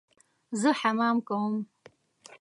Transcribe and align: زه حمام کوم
زه 0.61 0.69
حمام 0.81 1.17
کوم 1.27 1.53